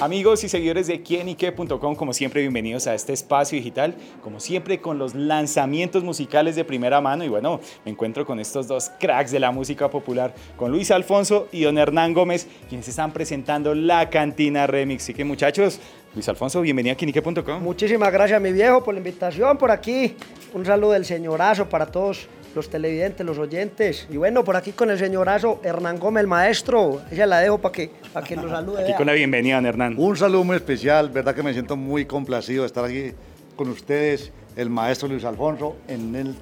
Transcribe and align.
Amigos 0.00 0.42
y 0.44 0.48
seguidores 0.48 0.86
de 0.86 1.02
quienique.com, 1.02 1.94
como 1.94 2.14
siempre, 2.14 2.40
bienvenidos 2.40 2.86
a 2.86 2.94
este 2.94 3.12
espacio 3.12 3.58
digital, 3.58 3.94
como 4.22 4.40
siempre 4.40 4.80
con 4.80 4.96
los 4.96 5.14
lanzamientos 5.14 6.02
musicales 6.02 6.56
de 6.56 6.64
primera 6.64 7.02
mano. 7.02 7.22
Y 7.22 7.28
bueno, 7.28 7.60
me 7.84 7.90
encuentro 7.90 8.24
con 8.24 8.40
estos 8.40 8.66
dos 8.66 8.90
cracks 8.98 9.30
de 9.30 9.38
la 9.38 9.50
música 9.50 9.90
popular, 9.90 10.34
con 10.56 10.72
Luis 10.72 10.90
Alfonso 10.90 11.48
y 11.52 11.64
don 11.64 11.76
Hernán 11.76 12.14
Gómez, 12.14 12.46
quienes 12.70 12.88
están 12.88 13.12
presentando 13.12 13.74
La 13.74 14.08
Cantina 14.08 14.66
Remix. 14.66 15.02
Así 15.02 15.12
que 15.12 15.22
muchachos, 15.22 15.78
Luis 16.14 16.26
Alfonso, 16.30 16.62
bienvenido 16.62 16.94
a 16.94 16.96
quienique.com. 16.96 17.62
Muchísimas 17.62 18.10
gracias, 18.10 18.40
mi 18.40 18.52
viejo, 18.52 18.82
por 18.82 18.94
la 18.94 19.00
invitación 19.00 19.58
por 19.58 19.70
aquí. 19.70 20.16
Un 20.54 20.64
saludo 20.64 20.92
del 20.92 21.04
señorazo 21.04 21.68
para 21.68 21.84
todos 21.84 22.26
los 22.54 22.68
televidentes, 22.68 23.24
los 23.24 23.38
oyentes. 23.38 24.06
Y 24.10 24.16
bueno, 24.16 24.44
por 24.44 24.56
aquí 24.56 24.72
con 24.72 24.90
el 24.90 24.98
señorazo 24.98 25.60
Hernán 25.62 25.98
Gómez, 25.98 26.22
el 26.22 26.26
maestro. 26.26 27.00
Ella 27.10 27.26
la 27.26 27.40
dejo 27.40 27.58
para 27.58 27.72
que, 27.72 27.90
para 28.12 28.26
que 28.26 28.36
lo 28.36 28.48
salude. 28.48 28.82
Aquí 28.82 28.94
con 28.94 29.06
la 29.06 29.12
bienvenida, 29.12 29.58
Hernán. 29.58 29.94
Un 29.96 30.16
saludo 30.16 30.44
muy 30.44 30.56
especial, 30.56 31.10
verdad 31.10 31.34
que 31.34 31.42
me 31.42 31.52
siento 31.52 31.76
muy 31.76 32.04
complacido 32.06 32.62
de 32.62 32.66
estar 32.66 32.84
aquí 32.84 33.12
con 33.56 33.68
ustedes, 33.68 34.32
el 34.56 34.70
maestro 34.70 35.08
Luis 35.08 35.24
Alfonso, 35.24 35.76
en 35.86 36.16
el 36.16 36.34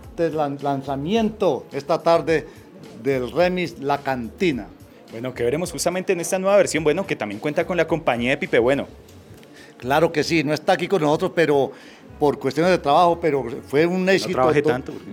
lanzamiento 0.62 1.66
esta 1.72 2.02
tarde 2.02 2.46
del 3.02 3.30
remix 3.32 3.78
La 3.80 3.98
Cantina. 3.98 4.68
Bueno, 5.10 5.34
que 5.34 5.42
veremos 5.42 5.72
justamente 5.72 6.12
en 6.12 6.20
esta 6.20 6.38
nueva 6.38 6.56
versión, 6.56 6.84
bueno, 6.84 7.06
que 7.06 7.16
también 7.16 7.40
cuenta 7.40 7.66
con 7.66 7.76
la 7.76 7.86
compañía 7.86 8.30
de 8.30 8.36
Pipe 8.36 8.58
Bueno. 8.58 8.86
Claro 9.78 10.10
que 10.10 10.24
sí, 10.24 10.42
no 10.42 10.52
está 10.52 10.72
aquí 10.72 10.88
con 10.88 11.00
nosotros, 11.00 11.32
pero 11.34 11.70
por 12.18 12.38
cuestiones 12.38 12.72
de 12.72 12.78
trabajo, 12.78 13.18
pero 13.20 13.44
fue 13.66 13.86
un 13.86 14.08
éxito, 14.08 14.40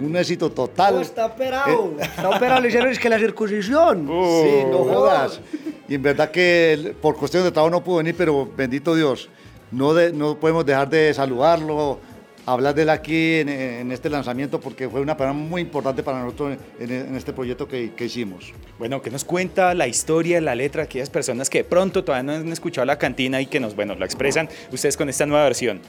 un 0.01 0.15
éxito 0.15 0.51
total. 0.51 1.01
está 1.01 1.27
operado, 1.27 1.93
eh, 1.99 2.03
está 2.03 2.29
operado, 2.29 2.61
le 2.61 2.67
hicieron 2.69 2.89
es 2.89 2.99
que 2.99 3.09
la 3.09 3.19
circuncisión. 3.19 4.07
sí, 4.07 4.63
no 4.69 4.83
jodas. 4.83 5.39
Y 5.87 5.95
en 5.95 6.01
verdad 6.01 6.31
que 6.31 6.95
por 7.01 7.15
cuestiones 7.15 7.45
de 7.45 7.51
trabajo 7.51 7.71
no 7.71 7.83
pudo 7.83 7.97
venir, 7.97 8.15
pero 8.17 8.49
bendito 8.57 8.95
Dios, 8.95 9.29
no, 9.71 9.93
no 9.93 10.35
podemos 10.39 10.65
dejar 10.65 10.89
de 10.89 11.13
saludarlo, 11.13 11.99
hablar 12.45 12.75
de 12.75 12.83
él 12.83 12.89
aquí 12.89 13.39
en, 13.39 13.91
este 13.91 14.09
lanzamiento 14.09 14.59
porque 14.59 14.87
fue 14.89 15.01
una 15.01 15.17
persona 15.17 15.33
muy 15.33 15.61
importante 15.61 16.03
para 16.03 16.19
nosotros 16.19 16.57
en, 16.79 17.15
este 17.15 17.33
proyecto 17.33 17.67
que, 17.67 17.91
hicimos. 17.99 18.53
Bueno, 18.77 19.01
¿qué 19.01 19.09
nos 19.09 19.23
cuenta 19.23 19.73
la 19.73 19.87
historia, 19.87 20.39
la 20.41 20.53
letra, 20.53 20.83
aquellas 20.83 21.09
personas 21.09 21.49
que 21.49 21.63
pronto 21.63 22.03
todavía 22.03 22.23
no 22.23 22.39
han 22.39 22.51
escuchado 22.51 22.85
la 22.85 22.97
cantina 22.97 23.41
y 23.41 23.47
que 23.47 23.59
nos, 23.59 23.75
bueno, 23.75 23.95
lo 23.95 24.05
expresan 24.05 24.47
ustedes 24.71 24.95
con 24.95 25.09
esta 25.09 25.25
nueva 25.25 25.43
versión? 25.45 25.81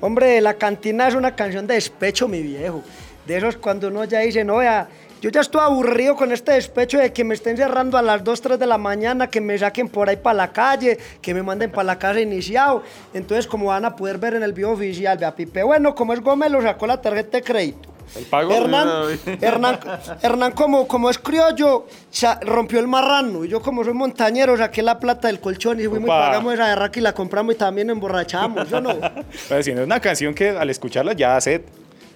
Hombre, 0.00 0.40
la 0.40 0.54
cantina 0.54 1.08
es 1.08 1.14
una 1.14 1.34
canción 1.36 1.66
de 1.66 1.74
despecho, 1.74 2.26
mi 2.26 2.42
viejo. 2.42 2.82
De 3.26 3.36
esos 3.36 3.56
cuando 3.56 3.88
uno 3.88 4.04
ya 4.04 4.20
dice, 4.20 4.44
no, 4.44 4.56
vea, 4.56 4.88
yo 5.20 5.28
ya 5.28 5.42
estoy 5.42 5.60
aburrido 5.60 6.16
con 6.16 6.32
este 6.32 6.52
despecho 6.52 6.98
de 6.98 7.12
que 7.12 7.24
me 7.24 7.34
estén 7.34 7.56
cerrando 7.56 7.98
a 7.98 8.02
las 8.02 8.24
2, 8.24 8.40
3 8.40 8.58
de 8.58 8.66
la 8.66 8.78
mañana, 8.78 9.28
que 9.28 9.40
me 9.40 9.58
saquen 9.58 9.88
por 9.88 10.08
ahí 10.08 10.16
para 10.16 10.34
la 10.34 10.52
calle, 10.52 10.98
que 11.20 11.34
me 11.34 11.42
manden 11.42 11.70
para 11.70 11.84
la 11.84 11.98
casa 11.98 12.20
iniciado. 12.20 12.82
Entonces, 13.12 13.46
como 13.46 13.66
van 13.66 13.84
a 13.84 13.94
poder 13.94 14.16
ver 14.16 14.34
en 14.34 14.42
el 14.42 14.54
video 14.54 14.70
oficial, 14.70 15.18
vea, 15.18 15.34
Pipe, 15.34 15.62
bueno, 15.62 15.94
como 15.94 16.14
es 16.14 16.20
Gómez, 16.20 16.50
lo 16.50 16.62
sacó 16.62 16.86
la 16.86 17.00
tarjeta 17.00 17.38
de 17.38 17.44
crédito. 17.44 17.88
El 18.16 18.24
pago. 18.24 18.50
Hernán, 18.50 18.88
Hernán, 19.40 19.78
Hernán 20.22 20.52
como, 20.52 20.88
como 20.88 21.10
es 21.10 21.18
criollo, 21.18 21.86
rompió 22.40 22.80
el 22.80 22.88
marrano. 22.88 23.44
Y 23.44 23.48
yo, 23.48 23.60
como 23.60 23.84
soy 23.84 23.92
montañero, 23.92 24.56
saqué 24.56 24.82
la 24.82 24.98
plata 24.98 25.28
del 25.28 25.38
colchón 25.38 25.80
y 25.80 25.84
fuimos 25.84 26.08
y 26.08 26.10
pagamos 26.10 26.54
esa 26.54 26.68
guerra 26.68 26.90
y 26.94 27.00
la 27.00 27.12
compramos 27.12 27.54
y 27.54 27.58
también 27.58 27.90
emborrachamos. 27.90 28.68
¿yo 28.70 28.80
no? 28.80 28.96
Pero 29.48 29.62
si 29.62 29.72
no 29.74 29.80
es 29.80 29.86
una 29.86 30.00
canción 30.00 30.34
que 30.34 30.48
al 30.48 30.70
escucharla 30.70 31.12
ya 31.12 31.36
hace. 31.36 31.62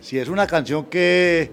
Si 0.01 0.19
es 0.19 0.29
una 0.29 0.47
canción 0.47 0.87
que 0.87 1.51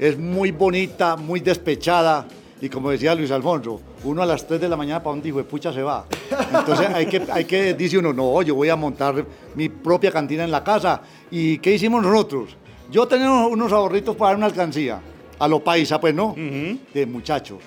es 0.00 0.18
muy 0.18 0.50
bonita, 0.50 1.14
muy 1.14 1.40
despechada. 1.40 2.26
Y 2.62 2.68
como 2.70 2.90
decía 2.90 3.14
Luis 3.14 3.30
Alfonso, 3.30 3.80
uno 4.04 4.22
a 4.22 4.26
las 4.26 4.46
3 4.46 4.60
de 4.60 4.68
la 4.68 4.76
mañana 4.76 5.02
para 5.02 5.14
un 5.14 5.26
hijo 5.26 5.38
de 5.38 5.44
pucha 5.44 5.72
se 5.72 5.82
va. 5.82 6.06
Entonces 6.30 6.88
hay 6.88 7.06
que, 7.06 7.22
hay 7.30 7.44
que, 7.44 7.74
dice 7.74 7.98
uno, 7.98 8.12
no, 8.12 8.40
yo 8.42 8.54
voy 8.54 8.70
a 8.70 8.76
montar 8.76 9.24
mi 9.54 9.68
propia 9.68 10.10
cantina 10.10 10.44
en 10.44 10.50
la 10.50 10.64
casa. 10.64 11.02
¿Y 11.30 11.58
qué 11.58 11.74
hicimos 11.74 12.02
nosotros? 12.02 12.56
Yo 12.90 13.06
tenía 13.06 13.30
unos 13.30 13.72
ahorritos 13.72 14.16
para 14.16 14.30
dar 14.30 14.36
una 14.38 14.46
alcancía. 14.46 15.00
A 15.38 15.48
lo 15.48 15.62
paisa, 15.62 16.00
pues 16.00 16.14
no, 16.14 16.34
de 16.34 17.06
muchachos. 17.06 17.58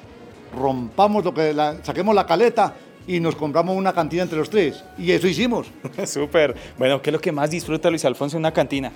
Rompamos 0.55 1.23
lo 1.23 1.33
que, 1.33 1.55
saquemos 1.83 2.13
la 2.13 2.25
caleta 2.25 2.75
y 3.07 3.19
nos 3.19 3.35
compramos 3.35 3.75
una 3.75 3.93
cantina 3.93 4.23
entre 4.23 4.39
los 4.39 4.49
tres. 4.49 4.83
Y 4.97 5.11
eso 5.11 5.27
hicimos. 5.27 5.67
Súper. 6.05 6.55
Bueno, 6.77 7.01
¿qué 7.01 7.09
es 7.11 7.13
lo 7.13 7.21
que 7.21 7.31
más 7.31 7.49
disfruta 7.49 7.89
Luis 7.89 8.05
Alfonso 8.05 8.37
en 8.37 8.41
una 8.41 8.51
cantina? 8.51 8.91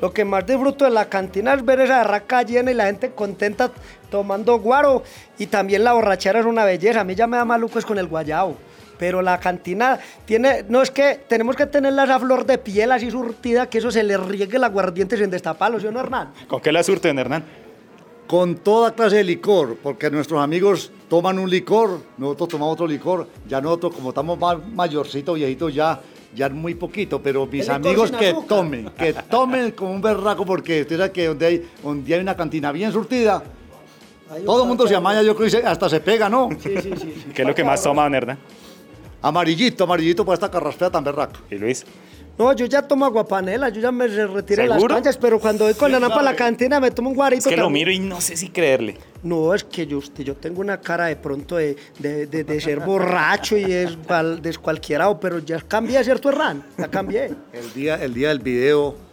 Lo 0.00 0.12
que 0.12 0.24
más 0.24 0.46
disfruto 0.46 0.84
de 0.84 0.90
la 0.90 1.08
cantina 1.08 1.54
es 1.54 1.64
ver 1.64 1.80
esa 1.80 2.04
raca 2.04 2.42
llena 2.42 2.70
y 2.70 2.74
la 2.74 2.86
gente 2.86 3.12
contenta 3.12 3.70
tomando 4.10 4.58
guaro. 4.58 5.02
Y 5.38 5.46
también 5.46 5.84
la 5.84 5.94
borrachera 5.94 6.40
es 6.40 6.46
una 6.46 6.64
belleza. 6.64 7.00
A 7.00 7.04
mí 7.04 7.14
ya 7.14 7.26
me 7.26 7.36
da 7.36 7.44
maluco 7.44 7.78
es 7.78 7.86
con 7.86 7.98
el 7.98 8.06
guayao. 8.06 8.56
Pero 8.98 9.20
la 9.22 9.38
cantina 9.38 9.98
tiene, 10.24 10.64
no 10.68 10.82
es 10.82 10.90
que 10.90 11.20
tenemos 11.28 11.56
que 11.56 11.66
tenerla 11.66 12.04
esa 12.04 12.18
flor 12.18 12.46
de 12.46 12.58
piel 12.58 12.92
así 12.92 13.10
surtida, 13.10 13.68
que 13.68 13.78
eso 13.78 13.90
se 13.90 14.02
le 14.02 14.16
riegue 14.16 14.56
el 14.56 14.64
aguardiente 14.64 15.18
sin 15.18 15.30
destaparlo, 15.30 15.78
¿sí 15.78 15.86
o 15.86 15.92
no, 15.92 16.00
Hernán? 16.00 16.32
¿Con 16.48 16.60
qué 16.60 16.72
la 16.72 16.82
surten, 16.82 17.18
Hernán? 17.18 17.44
Con 18.26 18.56
toda 18.56 18.94
clase 18.94 19.16
de 19.16 19.24
licor, 19.24 19.76
porque 19.82 20.10
nuestros 20.10 20.42
amigos 20.42 20.90
toman 21.08 21.38
un 21.38 21.50
licor, 21.50 22.00
nosotros 22.16 22.48
tomamos 22.48 22.72
otro 22.72 22.86
licor, 22.86 23.28
ya 23.46 23.60
nosotros 23.60 23.94
como 23.94 24.08
estamos 24.08 24.38
más 24.38 24.66
mayorcitos, 24.66 25.36
viejitos 25.36 25.74
ya, 25.74 26.00
ya 26.36 26.48
muy 26.50 26.74
poquito, 26.74 27.20
pero 27.20 27.46
mis 27.46 27.68
amigos 27.68 28.12
que 28.12 28.34
tomen, 28.46 28.90
que 28.90 29.14
tomen 29.14 29.72
como 29.72 29.92
un 29.92 30.02
berraco, 30.02 30.44
porque 30.44 30.82
usted 30.82 30.98
sabe 30.98 31.10
que 31.10 31.26
donde 31.26 31.46
hay, 31.46 31.68
donde 31.82 32.14
hay 32.14 32.20
una 32.20 32.36
cantina 32.36 32.70
bien 32.70 32.92
surtida, 32.92 33.42
todo 34.44 34.62
el 34.62 34.68
mundo 34.68 34.86
se 34.86 34.94
amaña, 34.94 35.22
yo 35.22 35.34
creo 35.34 35.50
que 35.50 35.66
hasta 35.66 35.88
se 35.88 36.00
pega, 36.00 36.28
¿no? 36.28 36.50
Sí, 36.60 36.74
sí, 36.82 36.90
sí. 36.96 37.24
¿Qué 37.34 37.42
es 37.42 37.48
lo 37.48 37.54
que 37.54 37.64
más 37.64 37.82
toma, 37.82 38.08
Nerda? 38.08 38.36
Amarillito, 39.22 39.84
amarillito 39.84 40.24
por 40.24 40.34
esta 40.34 40.50
carraspea 40.50 40.90
tan 40.90 41.02
berraca. 41.02 41.40
¿Y 41.50 41.56
Luis? 41.56 41.84
No, 42.38 42.52
yo 42.52 42.66
ya 42.66 42.82
tomo 42.82 43.06
aguapanela, 43.06 43.70
yo 43.70 43.80
ya 43.80 43.90
me 43.90 44.06
retiré 44.06 44.68
las 44.68 44.84
canchas, 44.84 45.16
pero 45.16 45.40
cuando 45.40 45.64
voy 45.64 45.74
con 45.74 45.90
la 45.90 45.98
napa 45.98 46.20
a 46.20 46.22
la 46.22 46.36
cantina 46.36 46.78
me 46.80 46.90
tomo 46.90 47.10
un 47.10 47.16
guarito. 47.16 47.48
Es 47.48 47.54
que 47.54 47.60
lo 47.60 47.70
miro 47.70 47.90
y 47.90 47.98
no 47.98 48.20
sé 48.20 48.36
si 48.36 48.50
creerle. 48.50 48.96
No, 49.22 49.54
es 49.54 49.64
que 49.64 49.86
yo, 49.86 50.00
yo 50.18 50.34
tengo 50.34 50.60
una 50.60 50.80
cara 50.80 51.06
de 51.06 51.16
pronto 51.16 51.56
de, 51.56 51.76
de, 51.98 52.60
ser 52.60 52.80
borracho 52.86 53.56
y 53.56 53.64
es 53.72 53.96
descualquierado, 54.42 55.18
pero 55.18 55.38
ya 55.38 55.60
cambié, 55.60 56.04
¿cierto, 56.04 56.28
Hernán? 56.28 56.62
Ya 56.76 56.88
cambié. 56.88 57.32
El 57.52 57.72
día, 57.74 57.96
el 58.02 58.12
día 58.12 58.28
del 58.28 58.40
video 58.40 59.05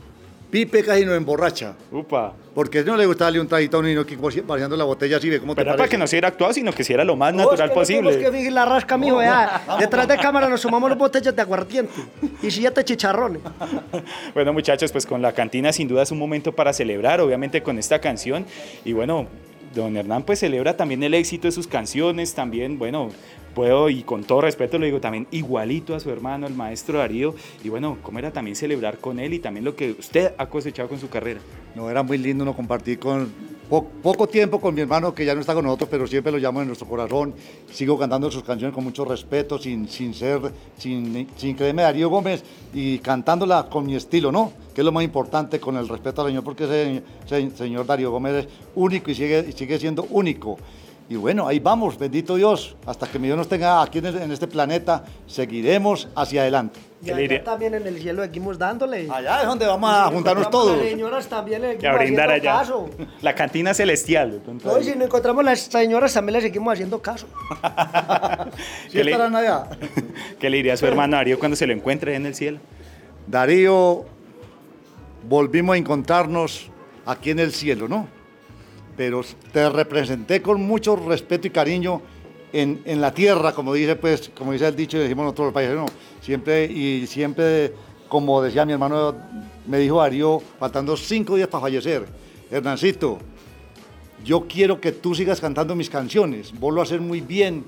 Pipe 0.53 0.83
casi 0.83 1.03
no 1.03 1.15
emborracha. 1.15 1.73
Upa. 1.91 2.31
Porque 2.53 2.83
no 2.83 2.95
le 2.95 3.07
gusta 3.07 3.23
darle 3.23 3.39
un 3.39 3.47
traguito 3.47 3.77
a 3.77 3.79
un 3.79 3.87
niño 3.87 4.05
que 4.05 4.15
vaciando 4.15 4.77
la 4.77 4.83
botella 4.83 5.17
así, 5.17 5.27
ve 5.27 5.39
cómo 5.39 5.55
Pero 5.55 5.75
para 5.75 5.89
que 5.89 5.97
no 5.97 6.05
se 6.05 6.15
hubiera 6.15 6.27
actuado, 6.27 6.53
sino 6.53 6.71
que 6.71 6.83
si 6.83 6.93
era 6.93 7.03
lo 7.03 7.15
más 7.15 7.33
natural 7.33 7.71
posible. 7.71 8.11
Es 8.11 8.17
que 8.17 8.31
fingir 8.31 8.51
la 8.51 8.63
rasca, 8.63 8.95
mijo, 8.95 9.19
ya. 9.19 9.63
Detrás 9.79 10.07
de 10.07 10.15
cámara 10.15 10.47
nos 10.47 10.61
sumamos 10.61 10.91
las 10.91 10.99
botellas 10.99 11.35
de 11.35 11.41
aguardiente 11.41 11.95
y 12.43 12.51
siete 12.51 12.85
chicharrones. 12.85 13.41
bueno, 14.35 14.53
muchachos, 14.53 14.91
pues 14.91 15.07
con 15.07 15.23
la 15.23 15.31
cantina 15.31 15.73
sin 15.73 15.87
duda 15.87 16.03
es 16.03 16.11
un 16.11 16.19
momento 16.19 16.51
para 16.51 16.71
celebrar, 16.71 17.19
obviamente 17.19 17.63
con 17.63 17.79
esta 17.79 17.97
canción. 17.97 18.45
Y 18.85 18.93
bueno, 18.93 19.25
don 19.73 19.97
Hernán 19.97 20.21
pues 20.21 20.37
celebra 20.37 20.77
también 20.77 21.01
el 21.01 21.15
éxito 21.15 21.47
de 21.47 21.51
sus 21.51 21.65
canciones, 21.65 22.35
también, 22.35 22.77
bueno, 22.77 23.09
puedo, 23.53 23.89
y 23.89 24.03
con 24.03 24.23
todo 24.23 24.41
respeto 24.41 24.77
lo 24.77 24.85
digo 24.85 24.99
también, 24.99 25.27
igualito 25.31 25.95
a 25.95 25.99
su 25.99 26.09
hermano, 26.09 26.47
el 26.47 26.53
maestro 26.53 26.99
Darío, 26.99 27.35
y 27.63 27.69
bueno, 27.69 27.97
cómo 28.01 28.19
era 28.19 28.31
también 28.31 28.55
celebrar 28.55 28.97
con 28.97 29.19
él 29.19 29.33
y 29.33 29.39
también 29.39 29.65
lo 29.65 29.75
que 29.75 29.91
usted 29.91 30.33
ha 30.37 30.47
cosechado 30.47 30.89
con 30.89 30.99
su 30.99 31.09
carrera. 31.09 31.39
No, 31.75 31.89
era 31.89 32.03
muy 32.03 32.17
lindo 32.17 32.45
no 32.45 32.55
compartir 32.55 32.99
con 32.99 33.31
poco 33.79 34.27
tiempo 34.27 34.59
con 34.59 34.75
mi 34.75 34.81
hermano 34.81 35.15
que 35.15 35.25
ya 35.25 35.33
no 35.33 35.41
está 35.41 35.53
con 35.53 35.65
nosotros, 35.65 35.89
pero 35.89 36.05
siempre 36.05 36.31
lo 36.31 36.37
llamo 36.37 36.61
en 36.61 36.67
nuestro 36.67 36.87
corazón. 36.87 37.33
Sigo 37.71 37.97
cantando 37.97 38.29
sus 38.29 38.43
canciones 38.43 38.75
con 38.75 38.83
mucho 38.83 39.05
respeto, 39.05 39.57
sin, 39.57 39.87
sin 39.87 40.13
ser, 40.13 40.39
sin, 40.77 41.27
sin 41.35 41.55
creerme 41.55 41.81
Darío 41.81 42.09
Gómez 42.09 42.43
y 42.73 42.99
cantándola 42.99 43.67
con 43.69 43.85
mi 43.85 43.95
estilo, 43.95 44.31
¿no? 44.31 44.51
Que 44.75 44.81
es 44.81 44.85
lo 44.85 44.91
más 44.91 45.03
importante, 45.03 45.59
con 45.59 45.77
el 45.77 45.87
respeto 45.87 46.21
al 46.21 46.27
Señor, 46.27 46.43
porque 46.43 46.65
ese, 46.65 47.55
señor 47.55 47.85
Darío 47.85 48.11
Gómez 48.11 48.45
es 48.45 48.47
único 48.75 49.11
y 49.11 49.15
sigue, 49.15 49.51
sigue 49.53 49.79
siendo 49.79 50.03
único. 50.09 50.57
Y 51.09 51.15
bueno, 51.15 51.47
ahí 51.47 51.59
vamos, 51.59 51.97
bendito 51.97 52.35
Dios, 52.35 52.75
hasta 52.85 53.07
que 53.07 53.19
mi 53.19 53.27
Dios 53.27 53.37
nos 53.37 53.49
tenga 53.49 53.81
aquí 53.81 53.99
en, 53.99 54.31
este 54.31 54.47
planeta, 54.47 55.03
seguiremos 55.27 56.07
hacia 56.15 56.41
adelante. 56.41 56.79
Y 57.03 57.11
allá 57.11 57.43
también 57.43 57.73
en 57.73 57.85
el 57.85 58.01
cielo 58.01 58.23
seguimos 58.23 58.57
dándole. 58.57 59.09
Allá 59.11 59.41
es 59.41 59.47
donde 59.47 59.65
vamos 59.65 59.89
a 59.93 60.05
juntarnos 60.05 60.49
todos. 60.49 60.77
Las 60.77 60.87
señoras 60.87 61.27
también 61.27 61.61
le 61.61 61.71
seguimos 61.73 61.95
a 61.95 61.97
brindar 61.97 62.31
allá. 62.31 62.59
Caso. 62.59 62.89
La 63.21 63.35
cantina 63.35 63.73
celestial. 63.73 64.41
No, 64.63 64.79
y 64.79 64.83
si 64.85 64.95
no 64.95 65.03
encontramos 65.03 65.43
las 65.43 65.59
señoras 65.59 66.13
también 66.13 66.35
le 66.35 66.41
seguimos 66.41 66.73
haciendo 66.73 67.01
caso. 67.01 67.27
¿Sí 68.89 69.01
estarán 69.01 69.35
allá? 69.35 69.67
¿Qué 70.39 70.49
le 70.49 70.57
diría 70.57 70.73
a 70.73 70.77
su 70.77 70.85
hermano 70.85 71.17
Darío 71.17 71.37
cuando 71.37 71.57
se 71.57 71.67
lo 71.67 71.73
encuentre 71.73 72.15
en 72.15 72.25
el 72.25 72.33
cielo? 72.33 72.59
Darío, 73.27 74.05
volvimos 75.27 75.73
a 75.73 75.77
encontrarnos 75.77 76.69
aquí 77.05 77.31
en 77.31 77.39
el 77.39 77.51
cielo, 77.51 77.89
¿no? 77.89 78.07
Pero 78.95 79.21
te 79.51 79.69
representé 79.69 80.41
con 80.41 80.61
mucho 80.61 80.95
respeto 80.95 81.47
y 81.47 81.51
cariño 81.51 82.01
en, 82.51 82.81
en, 82.85 83.01
la 83.01 83.13
tierra, 83.13 83.53
como 83.53 83.73
dice, 83.73 83.95
pues, 83.95 84.31
como 84.35 84.51
dice 84.51 84.67
el 84.67 84.75
dicho 84.75 84.97
y 84.97 85.01
decimos 85.01 85.25
nosotros 85.25 85.47
los 85.47 85.53
países, 85.53 85.77
siempre 86.21 86.65
y 86.65 87.07
siempre, 87.07 87.73
como 88.07 88.41
decía 88.41 88.65
mi 88.65 88.73
hermano, 88.73 89.15
me 89.65 89.79
dijo 89.79 89.99
Darío, 89.99 90.41
faltando 90.59 90.95
cinco 90.95 91.35
días 91.35 91.47
para 91.47 91.61
fallecer, 91.61 92.05
Hernancito, 92.51 93.17
yo 94.23 94.45
quiero 94.47 94.79
que 94.79 94.91
tú 94.91 95.15
sigas 95.15 95.41
cantando 95.41 95.75
mis 95.75 95.89
canciones, 95.89 96.53
vos 96.59 96.73
lo 96.73 96.81
haces 96.81 97.01
muy 97.01 97.21
bien 97.21 97.65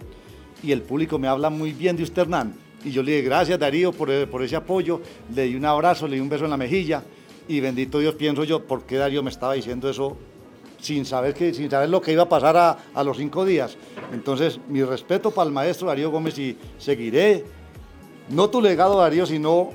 y 0.62 0.72
el 0.72 0.82
público 0.82 1.18
me 1.18 1.28
habla 1.28 1.50
muy 1.50 1.74
bien 1.74 1.98
de 1.98 2.04
usted, 2.04 2.24
Hernán. 2.24 2.56
Y 2.84 2.92
yo 2.92 3.02
le 3.02 3.14
dije, 3.14 3.24
gracias 3.24 3.58
Darío 3.58 3.92
por, 3.92 4.28
por 4.28 4.44
ese 4.44 4.56
apoyo, 4.56 5.02
le 5.34 5.46
di 5.46 5.56
un 5.56 5.66
abrazo, 5.66 6.08
le 6.08 6.16
di 6.16 6.22
un 6.22 6.30
beso 6.30 6.46
en 6.46 6.52
la 6.52 6.58
mejilla 6.58 7.04
y 7.48 7.60
bendito 7.60 7.98
Dios 7.98 8.14
pienso 8.14 8.44
yo, 8.44 8.64
¿por 8.64 8.84
qué 8.84 8.98
Darío 8.98 9.24
me 9.24 9.32
estaba 9.32 9.54
diciendo 9.54 9.90
eso 9.90 10.16
sin 10.86 11.06
saber, 11.06 11.34
que, 11.34 11.54
sin 11.54 11.70
saber 11.70 11.90
lo 11.90 12.02
que 12.02 12.12
iba 12.12 12.24
a 12.24 12.30
pasar 12.30 12.56
a, 12.56 12.78
a 12.94 13.04
los 13.04 13.18
cinco 13.18 13.44
días? 13.44 13.78
Entonces, 14.14 14.60
mi 14.70 14.84
respeto 14.84 15.32
para 15.32 15.48
el 15.48 15.54
maestro 15.54 15.88
Darío 15.88 16.12
Gómez 16.12 16.38
y 16.38 16.58
seguiré, 16.78 17.44
no 18.30 18.50
tu 18.50 18.62
legado 18.62 19.00
Darío, 19.00 19.26
sino 19.26 19.72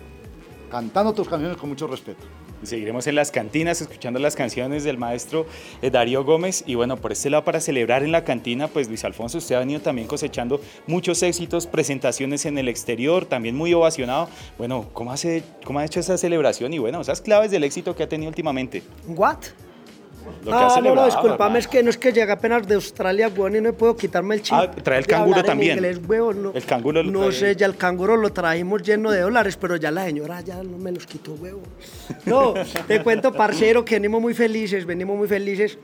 cantando 0.71 1.13
tus 1.13 1.29
canciones 1.29 1.57
con 1.57 1.69
mucho 1.69 1.87
respeto. 1.87 2.25
Seguiremos 2.63 3.07
en 3.07 3.15
las 3.15 3.31
cantinas 3.31 3.81
escuchando 3.81 4.19
las 4.19 4.37
canciones 4.37 4.85
del 4.85 4.99
maestro 4.99 5.47
eh, 5.81 5.91
Darío 5.91 6.25
Gómez 6.25 6.63
y 6.67 6.75
bueno, 6.75 6.99
por 6.99 7.11
este 7.11 7.31
lado 7.31 7.43
para 7.43 7.59
celebrar 7.59 8.03
en 8.03 8.13
la 8.13 8.23
cantina, 8.23 8.69
pues 8.69 8.87
Luis 8.87 9.03
Alfonso, 9.05 9.39
usted 9.39 9.55
ha 9.55 9.61
venido 9.61 9.81
también 9.81 10.07
cosechando 10.07 10.61
muchos 10.87 11.23
éxitos, 11.23 11.67
presentaciones 11.67 12.45
en 12.45 12.59
el 12.59 12.69
exterior, 12.69 13.25
también 13.25 13.57
muy 13.57 13.73
ovacionado. 13.73 14.29
Bueno, 14.59 14.91
¿cómo, 14.93 15.11
hace, 15.11 15.43
cómo 15.65 15.79
ha 15.79 15.87
hecho 15.87 16.01
esa 16.01 16.19
celebración 16.19 16.75
y 16.75 16.79
bueno, 16.79 17.01
esas 17.01 17.23
claves 17.23 17.51
del 17.51 17.65
éxito 17.65 17.97
que 17.97 18.03
ha 18.03 18.09
tenido 18.09 18.29
últimamente? 18.29 18.83
¿What? 19.07 19.39
Ah, 20.51 20.81
no, 20.83 20.95
no, 20.95 21.05
disculpame, 21.05 21.59
es 21.59 21.69
que 21.69 21.83
no 21.83 21.91
es 21.91 21.99
que 21.99 22.13
llegué 22.13 22.33
apenas 22.33 22.67
de 22.67 22.75
Australia, 22.75 23.31
weón, 23.35 23.57
y 23.57 23.61
no 23.61 23.73
puedo 23.73 23.97
quitarme 23.97 24.37
el 24.37 24.43
chip. 24.43 24.55
Ah, 24.57 24.71
trae 24.71 24.99
el 24.99 25.07
canguro 25.07 25.43
también. 25.43 25.77
Inglés, 25.77 26.01
weón, 26.07 26.43
no, 26.43 26.53
el 26.55 26.65
canguro 26.65 27.03
lo 27.03 27.11
No 27.11 27.33
sé, 27.33 27.57
ya 27.57 27.67
el 27.67 27.77
canguro 27.77 28.17
lo 28.17 28.33
trajimos 28.33 28.83
lleno 28.83 29.11
de 29.11 29.21
dólares, 29.21 29.57
pero 29.57 29.77
ya 29.77 29.91
la 29.91 30.05
señora 30.05 30.41
ya 30.41 30.63
no 30.63 30.79
me 30.79 30.93
los 30.93 31.07
quitó, 31.07 31.33
weón. 31.35 31.61
No, 32.27 32.55
te 32.87 33.03
cuento, 33.03 33.33
parcero, 33.33 33.85
que 33.85 33.97
venimos 33.97 34.21
muy 34.21 34.35
felices, 34.35 34.85
venimos 34.87 35.17
muy 35.17 35.29
felices 35.29 35.79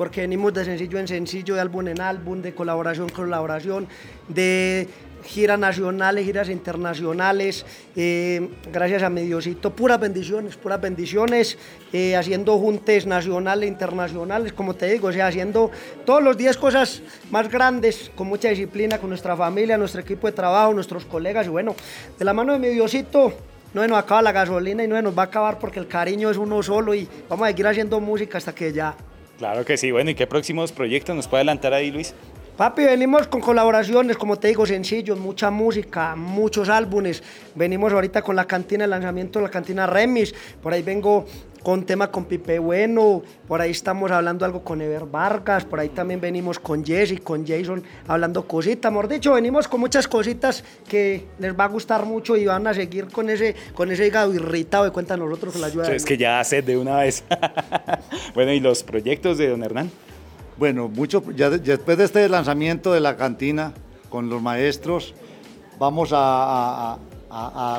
porque 0.00 0.22
venimos 0.22 0.54
de 0.54 0.64
sencillo 0.64 0.98
en 0.98 1.06
sencillo, 1.06 1.56
de 1.56 1.60
álbum 1.60 1.86
en 1.88 2.00
álbum, 2.00 2.40
de 2.40 2.54
colaboración 2.54 3.08
en 3.10 3.14
colaboración, 3.14 3.86
de 4.28 4.88
giras 5.24 5.58
nacionales, 5.58 6.24
giras 6.24 6.48
internacionales, 6.48 7.64
eh, 7.96 8.48
gracias 8.72 9.02
a 9.02 9.10
mi 9.10 9.22
Diosito, 9.22 9.70
puras 9.70 10.00
bendiciones, 10.00 10.56
puras 10.56 10.80
bendiciones, 10.80 11.58
eh, 11.92 12.16
haciendo 12.16 12.58
juntes 12.58 13.06
nacionales, 13.06 13.68
internacionales, 13.68 14.52
como 14.52 14.74
te 14.74 14.86
digo, 14.86 15.08
o 15.08 15.12
sea, 15.12 15.26
haciendo 15.26 15.70
todos 16.04 16.22
los 16.22 16.36
días 16.36 16.56
cosas 16.56 17.02
más 17.30 17.50
grandes, 17.50 18.10
con 18.14 18.28
mucha 18.28 18.48
disciplina, 18.48 18.98
con 18.98 19.10
nuestra 19.10 19.36
familia, 19.36 19.76
nuestro 19.76 20.00
equipo 20.00 20.26
de 20.26 20.32
trabajo, 20.32 20.72
nuestros 20.72 21.04
colegas, 21.04 21.46
y 21.46 21.50
bueno, 21.50 21.74
de 22.18 22.24
la 22.24 22.32
mano 22.32 22.52
de 22.52 22.58
mi 22.58 22.68
Diosito, 22.68 23.32
no 23.72 23.86
nos 23.86 23.98
acaba 23.98 24.22
la 24.22 24.32
gasolina 24.32 24.82
y 24.82 24.88
no 24.88 25.00
nos 25.00 25.16
va 25.16 25.22
a 25.22 25.26
acabar 25.26 25.58
porque 25.58 25.78
el 25.78 25.86
cariño 25.86 26.30
es 26.30 26.36
uno 26.36 26.62
solo 26.62 26.94
y 26.94 27.08
vamos 27.28 27.44
a 27.44 27.50
seguir 27.50 27.66
haciendo 27.66 28.00
música 28.00 28.38
hasta 28.38 28.54
que 28.54 28.72
ya. 28.72 28.94
Claro 29.38 29.64
que 29.64 29.78
sí, 29.78 29.90
bueno, 29.90 30.10
¿y 30.10 30.14
qué 30.14 30.26
próximos 30.26 30.70
proyectos 30.70 31.16
nos 31.16 31.26
puede 31.26 31.40
adelantar 31.40 31.72
ahí, 31.72 31.90
Luis? 31.90 32.14
Papi, 32.60 32.84
venimos 32.84 33.26
con 33.26 33.40
colaboraciones, 33.40 34.18
como 34.18 34.36
te 34.36 34.48
digo, 34.48 34.66
sencillos, 34.66 35.18
mucha 35.18 35.50
música, 35.50 36.14
muchos 36.14 36.68
álbumes. 36.68 37.22
Venimos 37.54 37.90
ahorita 37.90 38.20
con 38.20 38.36
la 38.36 38.44
cantina, 38.44 38.84
el 38.84 38.90
lanzamiento 38.90 39.38
de 39.38 39.46
la 39.46 39.50
cantina 39.50 39.86
Remis. 39.86 40.34
Por 40.62 40.74
ahí 40.74 40.82
vengo 40.82 41.24
con 41.62 41.86
tema 41.86 42.10
con 42.10 42.26
Pipe 42.26 42.58
Bueno, 42.58 43.22
por 43.48 43.62
ahí 43.62 43.70
estamos 43.70 44.10
hablando 44.10 44.44
algo 44.44 44.62
con 44.62 44.82
Ever 44.82 45.06
Vargas, 45.06 45.64
por 45.64 45.80
ahí 45.80 45.88
también 45.88 46.20
venimos 46.20 46.58
con 46.58 46.84
Jesse, 46.84 47.18
con 47.22 47.46
Jason, 47.46 47.82
hablando 48.06 48.46
cositas, 48.46 48.92
mejor 48.92 49.08
dicho, 49.08 49.32
venimos 49.32 49.66
con 49.66 49.80
muchas 49.80 50.06
cositas 50.06 50.62
que 50.86 51.28
les 51.38 51.58
va 51.58 51.64
a 51.64 51.68
gustar 51.68 52.04
mucho 52.04 52.36
y 52.36 52.44
van 52.44 52.66
a 52.66 52.74
seguir 52.74 53.06
con 53.06 53.30
ese, 53.30 53.56
con 53.72 53.90
ese 53.90 54.06
hígado 54.06 54.34
irritado 54.34 54.84
de 54.84 54.90
cuenta 54.90 55.16
nosotros 55.16 55.54
con 55.54 55.62
la 55.62 55.68
ayuda. 55.68 55.94
Es 55.94 56.04
que 56.04 56.18
ya 56.18 56.40
hace 56.40 56.60
de 56.60 56.76
una 56.76 56.98
vez. 56.98 57.24
bueno, 58.34 58.52
¿y 58.52 58.60
los 58.60 58.82
proyectos 58.82 59.38
de 59.38 59.48
don 59.48 59.64
Hernán? 59.64 59.90
Bueno, 60.60 60.88
mucho, 60.88 61.24
ya, 61.34 61.48
después 61.48 61.96
de 61.96 62.04
este 62.04 62.28
lanzamiento 62.28 62.92
de 62.92 63.00
la 63.00 63.16
cantina 63.16 63.72
con 64.10 64.28
los 64.28 64.42
maestros, 64.42 65.14
vamos 65.78 66.10
a, 66.12 66.98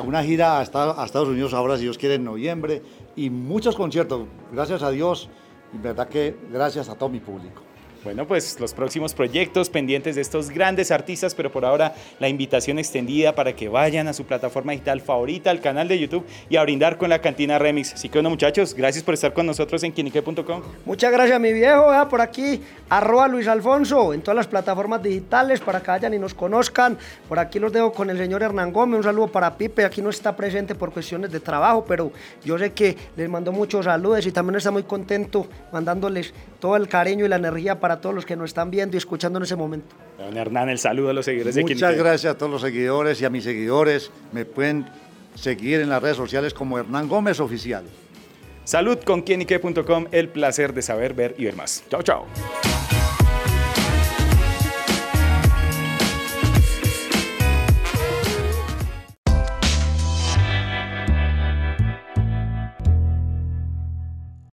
una 0.04 0.24
gira 0.24 0.58
a 0.58 0.62
Estados 0.64 1.28
Unidos 1.28 1.54
ahora, 1.54 1.76
si 1.76 1.84
Dios 1.84 1.96
quiere, 1.96 2.16
en 2.16 2.24
noviembre, 2.24 2.82
y 3.14 3.30
muchos 3.30 3.76
conciertos, 3.76 4.26
gracias 4.52 4.82
a 4.82 4.90
Dios, 4.90 5.28
y 5.72 5.78
verdad 5.78 6.08
que 6.08 6.36
gracias 6.50 6.88
a 6.88 6.96
todo 6.96 7.08
mi 7.08 7.20
público. 7.20 7.62
Bueno, 8.04 8.26
pues 8.26 8.58
los 8.58 8.74
próximos 8.74 9.14
proyectos 9.14 9.70
pendientes 9.70 10.16
de 10.16 10.22
estos 10.22 10.50
grandes 10.50 10.90
artistas, 10.90 11.36
pero 11.36 11.52
por 11.52 11.64
ahora 11.64 11.94
la 12.18 12.28
invitación 12.28 12.80
extendida 12.80 13.32
para 13.32 13.54
que 13.54 13.68
vayan 13.68 14.08
a 14.08 14.12
su 14.12 14.24
plataforma 14.24 14.72
digital 14.72 15.00
favorita, 15.00 15.50
al 15.50 15.60
canal 15.60 15.86
de 15.86 16.00
YouTube 16.00 16.26
y 16.50 16.56
a 16.56 16.62
brindar 16.62 16.98
con 16.98 17.10
la 17.10 17.20
cantina 17.20 17.60
Remix. 17.60 17.94
Así 17.94 18.08
que 18.08 18.18
bueno, 18.18 18.30
muchachos, 18.30 18.74
gracias 18.74 19.04
por 19.04 19.14
estar 19.14 19.32
con 19.32 19.46
nosotros 19.46 19.84
en 19.84 19.92
quinique.com. 19.92 20.62
Muchas 20.84 21.12
gracias, 21.12 21.38
mi 21.38 21.52
viejo. 21.52 21.92
por 22.10 22.20
aquí, 22.20 22.60
arroba 22.88 23.28
Luis 23.28 23.46
Alfonso, 23.46 24.12
en 24.12 24.20
todas 24.20 24.36
las 24.36 24.48
plataformas 24.48 25.00
digitales 25.00 25.60
para 25.60 25.80
que 25.80 25.92
vayan 25.92 26.12
y 26.12 26.18
nos 26.18 26.34
conozcan. 26.34 26.98
Por 27.28 27.38
aquí 27.38 27.60
los 27.60 27.72
dejo 27.72 27.92
con 27.92 28.10
el 28.10 28.18
señor 28.18 28.42
Hernán 28.42 28.72
Gómez. 28.72 28.96
Un 28.98 29.04
saludo 29.04 29.28
para 29.28 29.56
Pipe. 29.56 29.84
Aquí 29.84 30.02
no 30.02 30.10
está 30.10 30.34
presente 30.34 30.74
por 30.74 30.92
cuestiones 30.92 31.30
de 31.30 31.38
trabajo, 31.38 31.84
pero 31.86 32.10
yo 32.44 32.58
sé 32.58 32.72
que 32.72 32.96
les 33.16 33.28
mando 33.28 33.52
muchos 33.52 33.84
saludos 33.84 34.26
y 34.26 34.32
también 34.32 34.56
está 34.56 34.72
muy 34.72 34.82
contento 34.82 35.46
mandándoles 35.72 36.34
todo 36.58 36.76
el 36.76 36.88
cariño 36.88 37.24
y 37.24 37.28
la 37.28 37.36
energía 37.36 37.78
para 37.78 37.91
a 37.92 38.00
todos 38.00 38.14
los 38.14 38.26
que 38.26 38.36
nos 38.36 38.50
están 38.50 38.70
viendo 38.70 38.96
y 38.96 38.98
escuchando 38.98 39.38
en 39.38 39.44
ese 39.44 39.56
momento. 39.56 39.94
Don 40.18 40.36
Hernán, 40.36 40.68
el 40.68 40.78
saludo 40.78 41.10
a 41.10 41.12
los 41.12 41.24
seguidores 41.24 41.54
de 41.54 41.62
Muchas 41.62 41.96
gracias 41.96 42.34
a 42.34 42.38
todos 42.38 42.50
los 42.50 42.62
seguidores 42.62 43.20
y 43.20 43.24
a 43.24 43.30
mis 43.30 43.44
seguidores. 43.44 44.10
Me 44.32 44.44
pueden 44.44 44.86
seguir 45.34 45.80
en 45.80 45.88
las 45.88 46.02
redes 46.02 46.16
sociales 46.16 46.54
como 46.54 46.78
Hernán 46.78 47.08
Gómez 47.08 47.40
Oficial. 47.40 47.84
Salud 48.64 48.98
con 49.04 49.22
quienique.com, 49.22 50.06
el 50.12 50.28
placer 50.28 50.72
de 50.72 50.82
saber, 50.82 51.14
ver 51.14 51.34
y 51.38 51.44
ver 51.46 51.56
más. 51.56 51.82
Chao, 51.90 52.02
chao. 52.02 52.71